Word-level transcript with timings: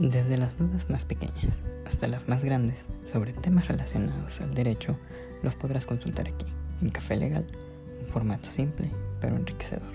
Desde 0.00 0.38
las 0.38 0.56
dudas 0.56 0.88
más 0.88 1.04
pequeñas 1.04 1.52
hasta 1.86 2.08
las 2.08 2.26
más 2.26 2.42
grandes 2.42 2.78
sobre 3.04 3.34
temas 3.34 3.68
relacionados 3.68 4.40
al 4.40 4.54
derecho, 4.54 4.96
los 5.42 5.56
podrás 5.56 5.86
consultar 5.86 6.26
aquí, 6.26 6.46
en 6.80 6.88
Café 6.88 7.16
Legal, 7.16 7.44
un 8.00 8.06
formato 8.06 8.48
simple 8.48 8.90
pero 9.20 9.36
enriquecedor. 9.36 9.92